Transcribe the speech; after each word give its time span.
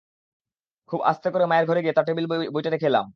খুব 0.89 0.99
আস্তে 1.05 1.27
করে 1.33 1.45
মায়ের 1.49 1.65
ঘরে 1.69 1.81
গিয়ে 1.83 1.95
তাঁর 1.95 2.05
টেবিলে 2.07 2.27
বইটা 2.53 2.69
রেখে 2.71 2.87
এলাম। 2.87 3.05